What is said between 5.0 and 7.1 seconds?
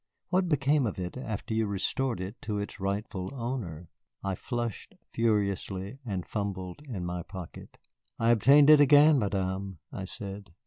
furiously and fumbled in